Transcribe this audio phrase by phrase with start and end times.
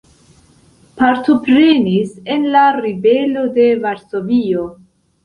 [1.01, 4.65] Partoprenis en la ribelo de Varsovio.